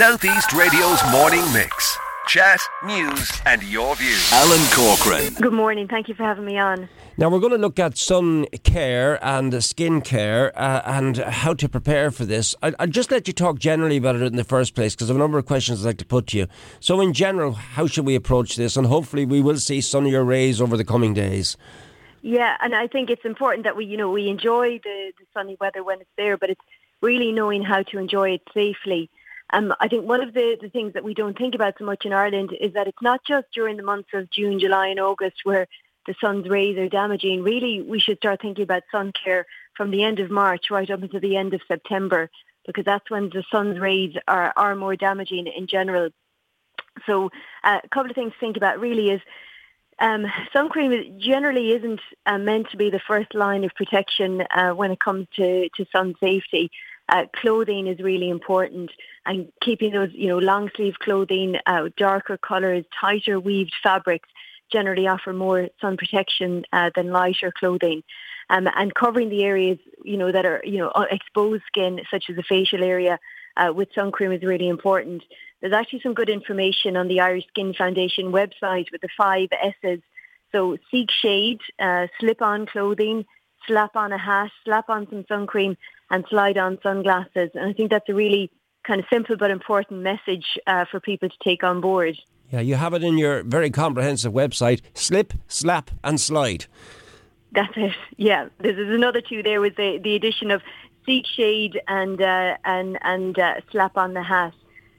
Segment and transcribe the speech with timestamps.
[0.00, 1.98] Southeast Radio's morning mix.
[2.26, 4.32] Chat, news, and your views.
[4.32, 5.34] Alan Corcoran.
[5.34, 5.88] Good morning.
[5.88, 6.88] Thank you for having me on.
[7.18, 11.68] Now we're going to look at sun care and skin care uh, and how to
[11.68, 12.54] prepare for this.
[12.62, 15.12] I, I'll just let you talk generally about it in the first place because I
[15.12, 16.46] have a number of questions I'd like to put to you.
[16.80, 18.78] So, in general, how should we approach this?
[18.78, 21.58] And hopefully, we will see sunnier rays over the coming days.
[22.22, 25.58] Yeah, and I think it's important that we, you know, we enjoy the, the sunny
[25.60, 26.64] weather when it's there, but it's
[27.02, 29.10] really knowing how to enjoy it safely.
[29.52, 32.04] Um, I think one of the, the things that we don't think about so much
[32.04, 35.38] in Ireland is that it's not just during the months of June, July and August
[35.44, 35.66] where
[36.06, 37.42] the sun's rays are damaging.
[37.42, 39.46] Really, we should start thinking about sun care
[39.76, 42.30] from the end of March right up until the end of September
[42.66, 46.10] because that's when the sun's rays are, are more damaging in general.
[47.06, 47.30] So
[47.64, 49.20] uh, a couple of things to think about really is
[49.98, 54.70] um, sun cream generally isn't uh, meant to be the first line of protection uh,
[54.70, 56.70] when it comes to, to sun safety.
[57.10, 58.90] Uh, clothing is really important
[59.26, 64.28] and keeping those, you know, long sleeve clothing, uh, darker colours, tighter weaved fabrics
[64.70, 68.02] generally offer more sun protection uh, than lighter clothing.
[68.48, 72.36] Um, and covering the areas, you know, that are, you know, exposed skin, such as
[72.36, 73.18] the facial area,
[73.56, 75.22] uh, with sun cream is really important.
[75.60, 80.00] There's actually some good information on the Irish Skin Foundation website with the five S's.
[80.52, 83.24] So seek shade, uh, slip on clothing,
[83.66, 85.76] slap on a hat, slap on some sun cream,
[86.10, 87.50] and slide on sunglasses.
[87.54, 88.50] And I think that's a really
[88.84, 92.16] kind of simple but important message uh, for people to take on board.
[92.50, 96.66] Yeah, you have it in your very comprehensive website slip, slap, and slide.
[97.52, 97.92] That's it.
[98.16, 100.60] Yeah, there's, another two there with the, the addition of
[101.06, 104.52] seek shade and uh, and and uh, slap on the hat.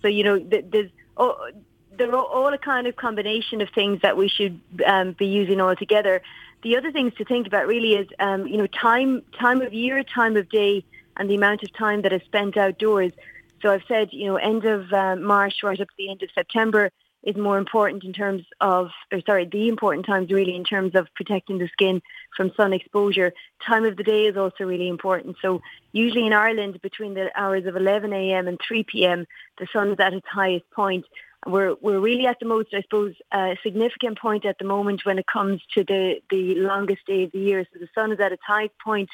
[0.00, 1.50] So you know, there's oh,
[1.98, 5.76] they're all a kind of combination of things that we should um, be using all
[5.76, 6.22] together.
[6.62, 10.02] The other things to think about really is um, you know time time of year,
[10.02, 10.84] time of day,
[11.16, 13.12] and the amount of time that is spent outdoors.
[13.60, 16.30] So I've said you know end of uh, March right up to the end of
[16.34, 16.90] September
[17.22, 21.06] is more important in terms of, or sorry, the important times really in terms of
[21.14, 22.02] protecting the skin
[22.36, 23.32] from sun exposure.
[23.64, 25.36] Time of the day is also really important.
[25.40, 25.62] So
[25.92, 28.48] usually in Ireland, between the hours of 11 a.m.
[28.48, 29.26] and 3 p.m.,
[29.58, 31.04] the sun is at its highest point.
[31.44, 35.18] We're we're really at the most, I suppose, uh, significant point at the moment when
[35.18, 37.66] it comes to the the longest day of the year.
[37.72, 39.10] So the sun is at its highest point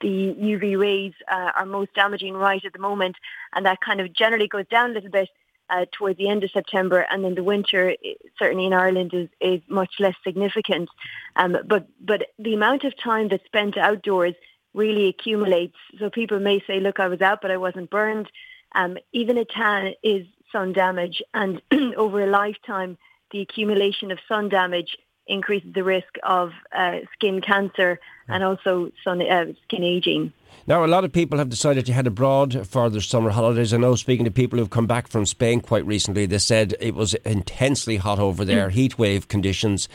[0.00, 3.16] the UV rays uh, are most damaging right at the moment,
[3.54, 5.28] and that kind of generally goes down a little bit
[5.70, 7.94] uh, towards the end of September, and then the winter,
[8.38, 10.88] certainly in Ireland, is, is much less significant.
[11.36, 14.34] Um, but but the amount of time that's spent outdoors
[14.74, 15.76] really accumulates.
[15.98, 18.30] So people may say, "Look, I was out, but I wasn't burned."
[18.74, 21.62] Um, even a tan is sun damage, and
[21.96, 22.98] over a lifetime,
[23.30, 24.96] the accumulation of sun damage
[25.30, 27.98] increases the risk of uh, skin cancer
[28.28, 30.32] and also sun, uh, skin aging.
[30.66, 33.72] Now, a lot of people have decided to head abroad for their summer holidays.
[33.72, 36.94] I know, speaking to people who've come back from Spain quite recently, they said it
[36.94, 38.72] was intensely hot over there, mm.
[38.72, 39.88] heat wave conditions.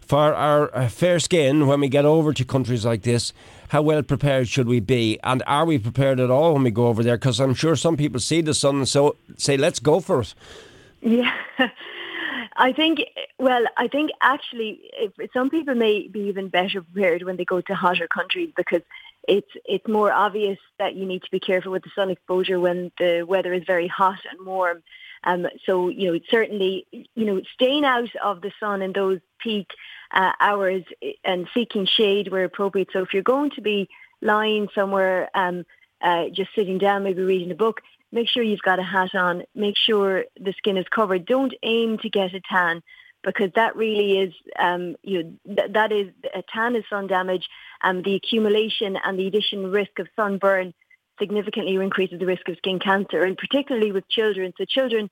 [0.00, 3.32] For our uh, fair skin, when we get over to countries like this,
[3.68, 5.18] how well prepared should we be?
[5.22, 7.16] And are we prepared at all when we go over there?
[7.16, 10.34] Because I'm sure some people see the sun and so say, let's go for it.
[11.04, 11.32] Yeah.
[12.62, 13.00] I think,
[13.40, 17.60] well, I think actually if, some people may be even better prepared when they go
[17.60, 18.82] to hotter countries because
[19.26, 22.92] it's it's more obvious that you need to be careful with the sun exposure when
[22.98, 24.80] the weather is very hot and warm.
[25.24, 29.66] Um, so you know certainly you know staying out of the sun in those peak
[30.12, 30.84] uh, hours
[31.24, 32.90] and seeking shade where appropriate.
[32.92, 33.88] So if you're going to be
[34.20, 35.64] lying somewhere, um,
[36.00, 37.80] uh, just sitting down, maybe reading a book,
[38.12, 39.42] make sure you've got a hat on.
[39.54, 41.24] Make sure the skin is covered.
[41.24, 42.82] Don't aim to get a tan
[43.24, 47.48] because that really is, um, you know, th- that is a tan is sun damage.
[47.82, 50.74] Um, the accumulation and the additional risk of sunburn
[51.18, 54.52] significantly increases the risk of skin cancer, and particularly with children.
[54.58, 55.08] So children,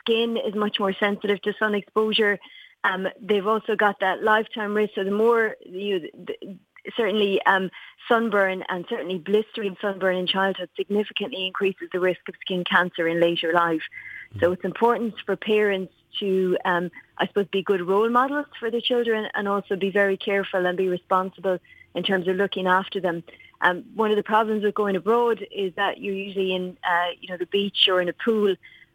[0.00, 2.38] skin is much more sensitive to sun exposure.
[2.84, 4.92] Um, they've also got that lifetime risk.
[4.94, 6.58] So the more you, the,
[6.96, 7.70] certainly um,
[8.08, 13.20] sunburn and certainly blistering sunburn in childhood significantly increases the risk of skin cancer in
[13.20, 13.82] later life.
[14.40, 18.80] So it's important for parents to, um, I suppose, be good role models for their
[18.80, 21.58] children and also be very careful and be responsible
[21.94, 23.22] in terms of looking after them.
[23.60, 27.28] Um, one of the problems with going abroad is that you're usually in, uh, you
[27.28, 28.54] know, the beach or in a pool.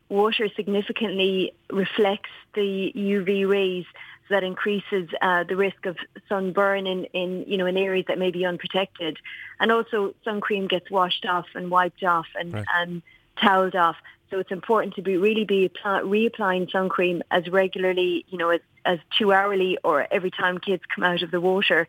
[0.10, 3.86] Water significantly reflects the UV rays,
[4.28, 5.98] so that increases uh, the risk of
[6.28, 9.18] sunburn in, in, you know, in areas that may be unprotected.
[9.60, 12.66] And also, sun cream gets washed off and wiped off and, right.
[12.76, 13.02] and
[13.42, 13.98] toweled off.
[14.30, 18.62] So it's important to be really be reapplying sun cream as regularly, you know, as,
[18.86, 21.88] as two hourly or every time kids come out of the water.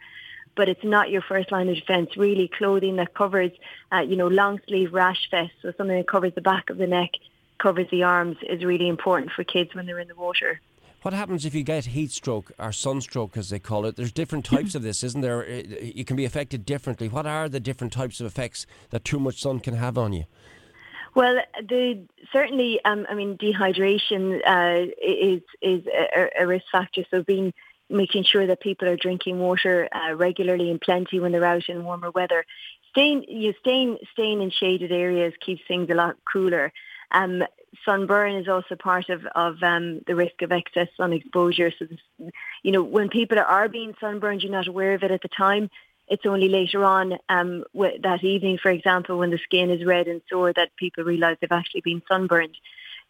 [0.57, 2.17] But it's not your first line of defence.
[2.17, 3.53] Really, clothing that covers,
[3.93, 6.87] uh, you know, long sleeve rash vests, so something that covers the back of the
[6.87, 7.11] neck,
[7.61, 10.61] covers the arms is really important for kids when they're in the water.
[11.03, 13.97] What happens if you get heat stroke or sunstroke, as they call it?
[13.97, 15.49] There's different types of this, isn't there?
[15.49, 17.09] You can be affected differently.
[17.09, 20.25] What are the different types of effects that too much sun can have on you?
[21.15, 27.03] Well, the, certainly, um, I mean, dehydration uh, is is a, a, risk factor.
[27.11, 27.53] So, being
[27.89, 31.85] making sure that people are drinking water uh, regularly and plenty when they're out in
[31.85, 32.45] warmer weather.
[32.91, 36.73] Staying, you know, staying, staying in shaded areas keeps things a lot cooler.
[37.13, 37.43] Um,
[37.85, 41.73] sunburn is also part of, of um, the risk of excess sun exposure.
[41.79, 42.31] So, this,
[42.63, 45.71] you know, when people are being sunburned, you're not aware of it at the time.
[46.09, 50.21] It's only later on um, that evening, for example, when the skin is red and
[50.29, 52.57] sore that people realise they've actually been sunburned.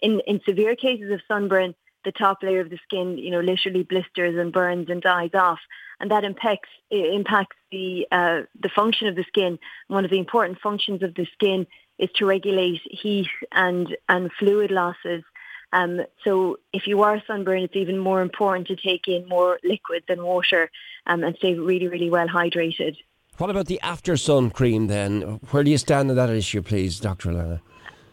[0.02, 1.75] In, in severe cases of sunburn,
[2.05, 5.58] the top layer of the skin, you know, literally blisters and burns and dies off,
[5.99, 9.58] and that impacts impacts the uh, the function of the skin.
[9.88, 11.67] One of the important functions of the skin
[12.00, 15.23] is to regulate heat and and fluid losses.
[15.73, 20.02] Um, so if you are sunburned, it's even more important to take in more liquid
[20.08, 20.70] than water
[21.06, 22.97] um, and stay really, really well hydrated.
[23.38, 25.41] What about the after sun cream then?
[25.50, 27.31] Where do you stand on that issue, please, Dr.
[27.31, 27.61] Alana?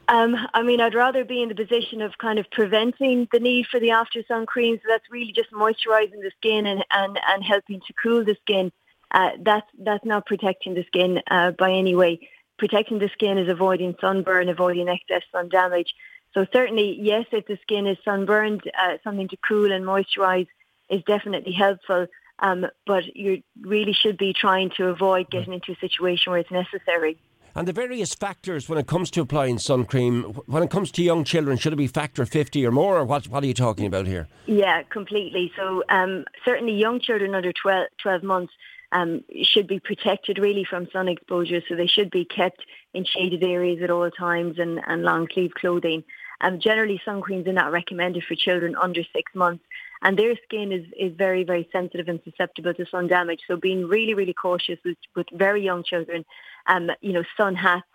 [0.08, 3.66] Um, I mean, I'd rather be in the position of kind of preventing the need
[3.68, 4.78] for the after sun cream.
[4.78, 8.72] So that's really just moisturising the skin and, and, and helping to cool the skin.
[9.12, 12.20] Uh, that's that's not protecting the skin uh, by any way.
[12.58, 15.94] Protecting the skin is avoiding sunburn, avoiding excess sun damage.
[16.34, 20.48] So certainly, yes, if the skin is sunburned, uh, something to cool and moisturise
[20.90, 22.08] is definitely helpful.
[22.40, 26.52] Um, but you really should be trying to avoid getting into a situation where it's
[26.52, 27.18] necessary.
[27.56, 31.02] And the various factors when it comes to applying sun cream, when it comes to
[31.02, 33.88] young children, should it be factor 50 or more, or what, what are you talking
[33.88, 34.28] about here?
[34.46, 35.52] Yeah, completely.
[35.58, 38.54] So um, certainly young children under 12, 12 months
[38.92, 41.62] um, should be protected really from sun exposure.
[41.68, 42.62] So they should be kept
[42.94, 46.04] in shaded areas at all times and, and long sleeve clothing.
[46.40, 49.64] Um, generally, sun creams are not recommended for children under six months
[50.02, 53.42] and their skin is, is very, very sensitive and susceptible to sun damage.
[53.48, 56.26] So being really, really cautious with, with very young children,
[56.68, 57.88] um, you know, sun hats,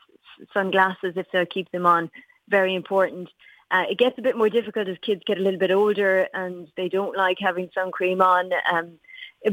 [0.53, 2.11] sunglasses if they'll keep them on,
[2.49, 3.29] very important.
[3.71, 6.69] Uh, it gets a bit more difficult as kids get a little bit older and
[6.77, 8.51] they don't like having sun cream on.
[8.71, 8.99] Um,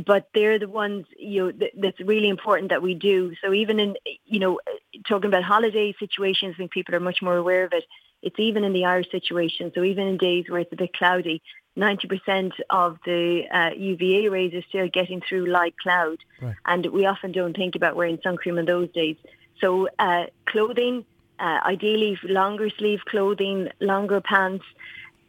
[0.05, 3.33] but they're the ones you know th- that's really important that we do.
[3.43, 3.95] So even in
[4.25, 4.59] you know
[5.07, 7.85] talking about holiday situations I think people are much more aware of it,
[8.21, 9.71] it's even in the Irish situation.
[9.73, 11.41] So even in days where it's a bit cloudy,
[11.77, 16.17] 90% of the uh, UVA rays are still getting through light cloud.
[16.41, 16.55] Right.
[16.65, 19.15] And we often don't think about wearing sun cream in those days.
[19.61, 21.05] So uh, clothing,
[21.39, 24.65] uh, ideally longer sleeve clothing, longer pants,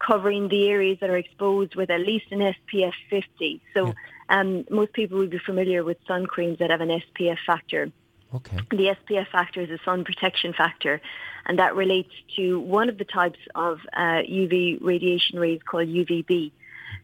[0.01, 3.63] covering the areas that are exposed with at least an SPF 50.
[3.75, 3.93] So yeah.
[4.31, 7.91] Um, most people will be familiar with sun creams that have an SPF factor.
[8.33, 8.59] Okay.
[8.71, 11.01] The SPF factor is a sun protection factor,
[11.47, 16.53] and that relates to one of the types of uh, UV radiation rays called UVB.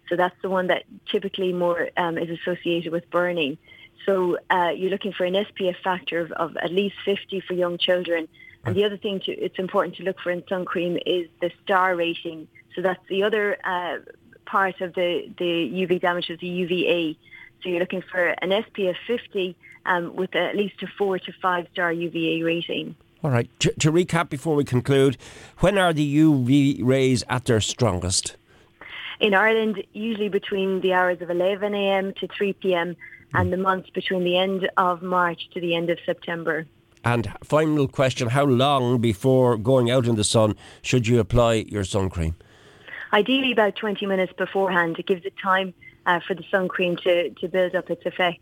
[0.08, 3.58] So that's the one that typically more um, is associated with burning.
[4.04, 7.76] So uh, you're looking for an SPF factor of, of, at least 50 for young
[7.76, 8.28] children.
[8.64, 11.50] And the other thing to, it's important to look for in sun cream is the
[11.64, 12.46] star rating.
[12.76, 13.98] So that's the other uh,
[14.46, 17.18] part of the, the UV damage is the UVA.
[17.62, 19.56] So you're looking for an SPF 50
[19.86, 22.96] um, with at least a four to five star UVA rating.
[23.22, 23.48] All right.
[23.60, 25.16] To, to, recap before we conclude,
[25.58, 28.36] when are the UV rays at their strongest?
[29.18, 32.12] In Ireland, usually between the hours of 11 a.m.
[32.20, 32.96] to 3 p.m.
[33.34, 33.40] Mm.
[33.40, 36.66] and the months between the end of March to the end of September.
[37.04, 41.84] And final question, how long before going out in the sun should you apply your
[41.84, 42.34] sun cream?
[43.12, 44.98] Ideally about 20 minutes beforehand.
[44.98, 45.74] It gives it time
[46.06, 48.40] uh, for the sun cream to, to build up its effect.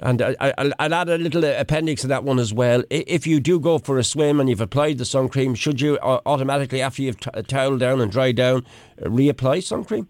[0.00, 2.84] And I, will add a little appendix to that one as well.
[2.88, 5.98] If you do go for a swim and you've applied the sun cream, should you
[5.98, 8.64] automatically, after you've t- toweled down and dried down,
[9.02, 10.08] uh, reapply sun cream?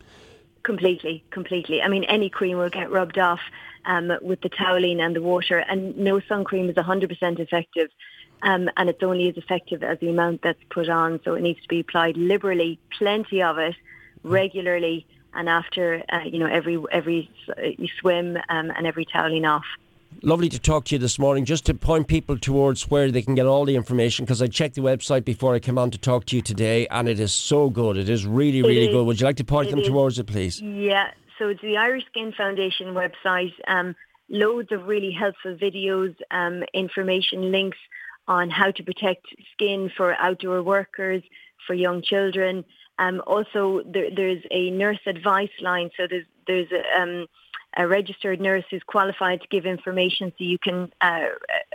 [0.62, 1.80] Completely, completely.
[1.80, 3.40] I mean, any cream will get rubbed off
[3.86, 7.88] um, with the toweling and the water, and no sun cream is 100% effective.
[8.46, 11.20] Um, and it's only as effective as the amount that's put on.
[11.24, 13.74] So it needs to be applied liberally, plenty of it,
[14.22, 17.30] regularly and after uh, you know every every
[17.78, 19.64] you swim um, and every toweling off.
[20.22, 21.44] Lovely to talk to you this morning.
[21.44, 24.74] Just to point people towards where they can get all the information, because I checked
[24.74, 27.68] the website before I came on to talk to you today, and it is so
[27.68, 27.98] good.
[27.98, 29.04] It is really, really good.
[29.04, 29.88] Would you like to point them is.
[29.88, 30.60] towards it, please?
[30.60, 31.10] Yeah.
[31.38, 33.52] So it's the Irish Skin Foundation website.
[33.68, 33.94] Um,
[34.30, 37.78] loads of really helpful videos, um, information, links
[38.28, 41.22] on how to protect skin for outdoor workers,
[41.66, 42.64] for young children.
[42.98, 47.26] Um, also, there, there's a nurse advice line, so there's there's a, um,
[47.76, 51.26] a registered nurse who's qualified to give information, so you can uh,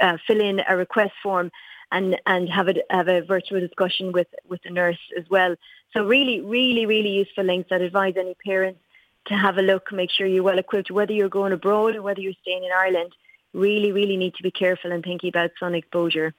[0.01, 1.51] uh, fill in a request form
[1.91, 5.55] and and have a have a virtual discussion with with the nurse as well.
[5.93, 7.69] So really, really, really useful links.
[7.71, 8.79] I'd advise any parents
[9.25, 12.21] to have a look, make sure you're well equipped, whether you're going abroad or whether
[12.21, 13.13] you're staying in Ireland
[13.53, 16.33] really, really need to be careful and thinking about sun exposure.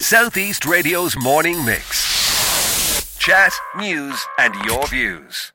[0.00, 3.16] Southeast Radio's morning mix.
[3.18, 5.52] Chat, news, and your views.